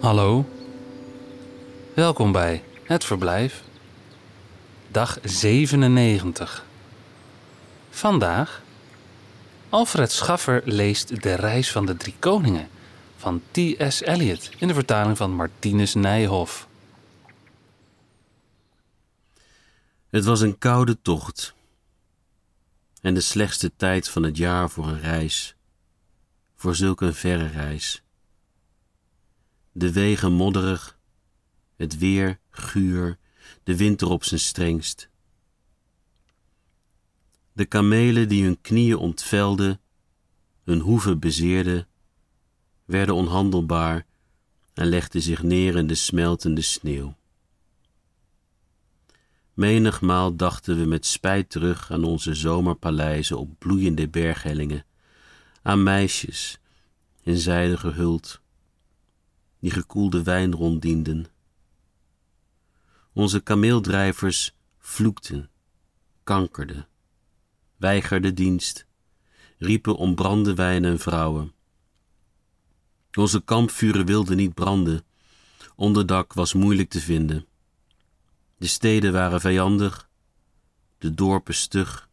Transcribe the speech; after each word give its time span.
Hallo. 0.00 0.48
Welkom 1.94 2.32
bij 2.32 2.64
Het 2.82 3.04
Verblijf. 3.04 3.62
Dag 4.88 5.18
97. 5.22 6.64
Vandaag. 7.90 8.62
Alfred 9.68 10.12
Schaffer 10.12 10.62
leest 10.64 11.22
De 11.22 11.34
Reis 11.34 11.72
van 11.72 11.86
de 11.86 11.96
Drie 11.96 12.14
Koningen 12.18 12.68
van 13.16 13.42
T.S. 13.50 14.00
Eliot 14.00 14.50
in 14.58 14.68
de 14.68 14.74
vertaling 14.74 15.16
van 15.16 15.30
Martinus 15.30 15.94
Nijhoff. 15.94 16.68
Het 20.10 20.24
was 20.24 20.40
een 20.40 20.58
koude 20.58 20.98
tocht 21.02 21.54
en 23.00 23.14
de 23.14 23.20
slechtste 23.20 23.72
tijd 23.76 24.08
van 24.08 24.22
het 24.22 24.36
jaar 24.36 24.70
voor 24.70 24.86
een 24.86 25.00
reis, 25.00 25.54
voor 26.58 26.76
zulk 26.76 27.00
een 27.00 27.14
verre 27.14 27.46
reis. 27.46 28.02
De 29.72 29.92
wegen 29.92 30.32
modderig, 30.32 30.98
het 31.76 31.98
weer 31.98 32.38
guur, 32.50 33.18
de 33.62 33.76
winter 33.76 34.08
op 34.08 34.24
zijn 34.24 34.40
strengst. 34.40 35.08
De 37.52 37.64
kamelen 37.64 38.28
die 38.28 38.44
hun 38.44 38.60
knieën 38.60 38.96
ontvelden, 38.96 39.80
hun 40.64 40.80
hoeven 40.80 41.18
bezeerden, 41.18 41.86
werden 42.84 43.14
onhandelbaar 43.14 44.06
en 44.74 44.86
legden 44.86 45.22
zich 45.22 45.42
neer 45.42 45.76
in 45.76 45.86
de 45.86 45.94
smeltende 45.94 46.62
sneeuw. 46.62 47.16
Menigmaal 49.54 50.36
dachten 50.36 50.78
we 50.78 50.84
met 50.84 51.06
spijt 51.06 51.50
terug 51.50 51.90
aan 51.90 52.04
onze 52.04 52.34
zomerpaleizen 52.34 53.38
op 53.38 53.58
bloeiende 53.58 54.08
berghellingen, 54.08 54.84
aan 55.62 55.82
meisjes 55.82 56.58
in 57.22 57.36
zijde 57.36 57.76
gehuld, 57.76 58.40
die 59.60 59.70
gekoelde 59.70 60.22
wijn 60.22 60.54
ronddienden. 60.54 61.26
Onze 63.12 63.40
kameeldrijvers 63.40 64.54
vloekten, 64.78 65.50
kankerden, 66.24 66.88
weigerden 67.76 68.34
dienst, 68.34 68.86
riepen 69.58 69.96
om 69.96 70.14
brandewijn 70.14 70.84
en 70.84 70.98
vrouwen. 70.98 71.52
Onze 73.12 73.40
kampvuren 73.40 74.06
wilden 74.06 74.36
niet 74.36 74.54
branden, 74.54 75.04
onderdak 75.76 76.32
was 76.32 76.52
moeilijk 76.52 76.88
te 76.88 77.00
vinden. 77.00 77.46
De 78.56 78.66
steden 78.66 79.12
waren 79.12 79.40
vijandig, 79.40 80.08
de 80.98 81.14
dorpen 81.14 81.54
stug, 81.54 82.07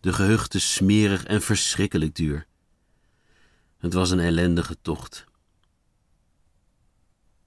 de 0.00 0.12
gehuchten 0.12 0.60
smerig 0.60 1.24
en 1.24 1.42
verschrikkelijk 1.42 2.14
duur. 2.14 2.46
Het 3.78 3.92
was 3.92 4.10
een 4.10 4.20
ellendige 4.20 4.76
tocht. 4.82 5.24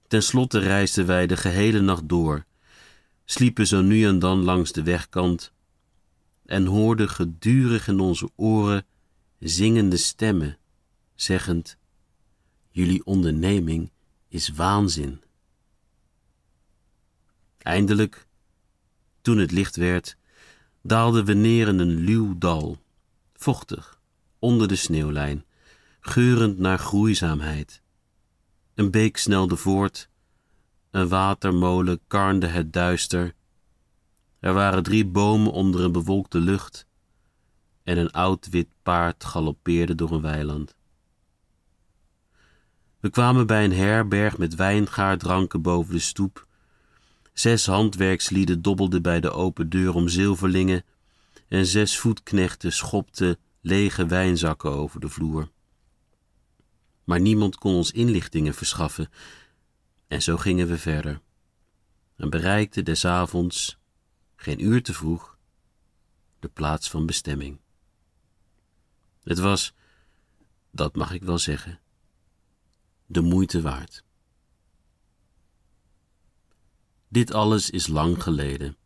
Ten 0.06 0.22
slotte 0.22 0.58
reisden 0.58 1.06
wij 1.06 1.26
de 1.26 1.36
gehele 1.36 1.80
nacht 1.80 2.08
door, 2.08 2.44
sliepen 3.24 3.66
zo 3.66 3.80
nu 3.82 4.06
en 4.06 4.18
dan 4.18 4.38
langs 4.38 4.72
de 4.72 4.82
wegkant 4.82 5.52
en 6.46 6.66
hoorden 6.66 7.08
gedurig 7.08 7.88
in 7.88 8.00
onze 8.00 8.30
oren 8.36 8.86
zingende 9.38 9.96
stemmen, 9.96 10.58
zeggend: 11.14 11.76
Jullie 12.70 13.04
onderneming 13.04 13.90
is 14.28 14.48
waanzin. 14.48 15.22
Eindelijk, 17.58 18.26
toen 19.20 19.38
het 19.38 19.50
licht 19.50 19.76
werd, 19.76 20.16
daalden 20.86 21.24
we 21.24 21.32
neer 21.32 21.68
in 21.68 21.78
een 21.78 21.96
luw 21.96 22.38
dal, 22.38 22.78
vochtig, 23.32 24.00
onder 24.38 24.68
de 24.68 24.76
sneeuwlijn, 24.76 25.44
geurend 26.00 26.58
naar 26.58 26.78
groeizaamheid. 26.78 27.82
Een 28.74 28.90
beek 28.90 29.16
snelde 29.16 29.56
voort, 29.56 30.08
een 30.90 31.08
watermolen 31.08 32.00
karnde 32.06 32.46
het 32.46 32.72
duister. 32.72 33.34
Er 34.40 34.52
waren 34.52 34.82
drie 34.82 35.06
bomen 35.06 35.52
onder 35.52 35.80
een 35.80 35.92
bewolkte 35.92 36.38
lucht 36.38 36.86
en 37.82 37.98
een 37.98 38.10
oud 38.10 38.48
wit 38.48 38.68
paard 38.82 39.24
galoppeerde 39.24 39.94
door 39.94 40.12
een 40.12 40.20
weiland. 40.20 40.76
We 43.00 43.10
kwamen 43.10 43.46
bij 43.46 43.64
een 43.64 43.72
herberg 43.72 44.38
met 44.38 44.54
wijngaardranken 44.54 45.62
boven 45.62 45.92
de 45.92 45.98
stoep 46.00 46.43
Zes 47.34 47.66
handwerkslieden 47.66 48.62
dobbelden 48.62 49.02
bij 49.02 49.20
de 49.20 49.30
open 49.30 49.68
deur 49.68 49.94
om 49.94 50.08
zilverlingen 50.08 50.84
en 51.48 51.66
zes 51.66 51.98
voetknechten 51.98 52.72
schopten 52.72 53.38
lege 53.60 54.06
wijnzakken 54.06 54.70
over 54.70 55.00
de 55.00 55.08
vloer. 55.08 55.50
Maar 57.04 57.20
niemand 57.20 57.56
kon 57.56 57.74
ons 57.74 57.90
inlichtingen 57.90 58.54
verschaffen 58.54 59.08
en 60.06 60.22
zo 60.22 60.36
gingen 60.36 60.66
we 60.66 60.78
verder 60.78 61.20
en 62.16 62.30
bereikten 62.30 62.84
des 62.84 63.04
avonds, 63.04 63.78
geen 64.36 64.64
uur 64.64 64.82
te 64.82 64.94
vroeg, 64.94 65.38
de 66.38 66.48
plaats 66.48 66.90
van 66.90 67.06
bestemming. 67.06 67.60
Het 69.22 69.38
was, 69.38 69.74
dat 70.70 70.96
mag 70.96 71.12
ik 71.12 71.22
wel 71.22 71.38
zeggen, 71.38 71.80
de 73.06 73.20
moeite 73.20 73.62
waard. 73.62 74.04
Dit 77.14 77.32
alles 77.32 77.70
is 77.70 77.86
lang 77.86 78.22
geleden. 78.22 78.76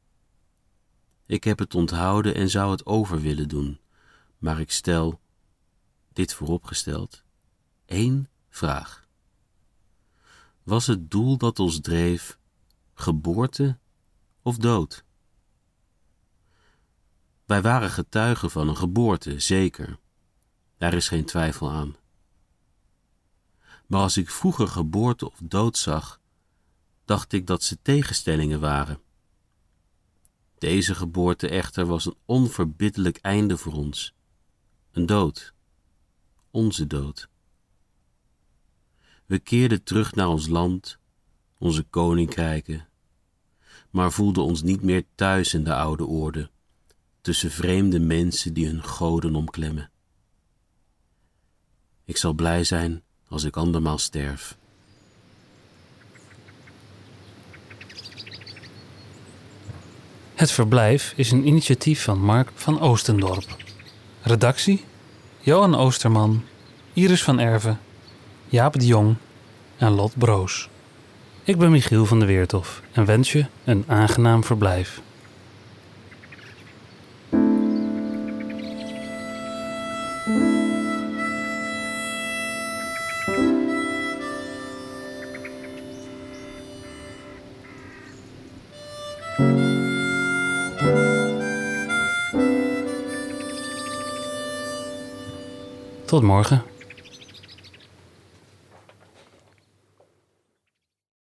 Ik 1.27 1.44
heb 1.44 1.59
het 1.59 1.75
onthouden 1.75 2.34
en 2.34 2.50
zou 2.50 2.71
het 2.71 2.87
over 2.87 3.21
willen 3.21 3.49
doen, 3.49 3.81
maar 4.39 4.61
ik 4.61 4.71
stel, 4.71 5.21
dit 6.12 6.34
vooropgesteld, 6.34 7.22
één 7.84 8.28
vraag. 8.49 9.06
Was 10.62 10.87
het 10.87 11.11
doel 11.11 11.37
dat 11.37 11.59
ons 11.59 11.81
dreef 11.81 12.39
geboorte 12.94 13.78
of 14.43 14.56
dood? 14.56 15.05
Wij 17.45 17.62
waren 17.62 17.91
getuigen 17.91 18.50
van 18.50 18.69
een 18.69 18.77
geboorte, 18.77 19.41
zeker. 19.41 19.99
Daar 20.78 20.95
is 20.95 21.09
geen 21.09 21.25
twijfel 21.25 21.71
aan. 21.71 21.97
Maar 23.87 24.00
als 24.00 24.16
ik 24.16 24.31
vroeger 24.31 24.69
geboorte 24.69 25.31
of 25.31 25.39
dood 25.43 25.77
zag, 25.77 26.21
dacht 27.08 27.32
ik 27.32 27.46
dat 27.46 27.62
ze 27.62 27.78
tegenstellingen 27.82 28.60
waren. 28.60 29.00
Deze 30.58 30.94
geboorte 30.94 31.48
echter 31.48 31.86
was 31.86 32.06
een 32.06 32.16
onverbiddelijk 32.24 33.16
einde 33.16 33.56
voor 33.56 33.72
ons. 33.72 34.14
Een 34.92 35.06
dood. 35.06 35.54
Onze 36.50 36.86
dood. 36.86 37.28
We 39.26 39.38
keerden 39.38 39.82
terug 39.82 40.14
naar 40.14 40.28
ons 40.28 40.47
land, 40.47 40.98
onze 41.58 41.82
koninkrijken, 41.82 42.88
maar 43.91 44.12
voelden 44.12 44.44
ons 44.44 44.62
niet 44.62 44.82
meer 44.82 45.04
thuis 45.14 45.54
in 45.54 45.64
de 45.64 45.74
oude 45.74 46.04
orde, 46.04 46.50
tussen 47.20 47.50
vreemde 47.50 47.98
mensen 47.98 48.54
die 48.54 48.66
hun 48.66 48.82
goden 48.82 49.34
omklemmen. 49.34 49.91
Ik 52.04 52.16
zal 52.16 52.32
blij 52.32 52.64
zijn 52.64 53.02
als 53.28 53.44
ik 53.44 53.56
andermaal 53.56 53.98
sterf. 53.98 54.58
Het 60.38 60.50
Verblijf 60.50 61.12
is 61.16 61.31
een 61.31 61.47
initiatief 61.47 62.03
van 62.03 62.21
Mark 62.21 62.50
van 62.54 62.81
Oostendorp. 62.81 63.56
Redactie: 64.22 64.84
Johan 65.41 65.75
Oosterman, 65.75 66.44
Iris 66.93 67.22
van 67.22 67.38
Erven, 67.38 67.81
Jaap 68.47 68.78
de 68.78 68.87
Jong 68.87 69.16
en 69.77 69.91
Lot 69.91 70.19
Broos. 70.19 70.69
Ik 71.43 71.59
ben 71.59 71.71
Michiel 71.71 72.06
van 72.06 72.19
der 72.19 72.28
Weertof 72.28 72.82
en 72.93 73.04
wens 73.04 73.32
je 73.32 73.47
een 73.65 73.84
aangenaam 73.87 74.44
verblijf. 74.44 75.00
Tot 96.09 96.22
morgen. 96.22 96.63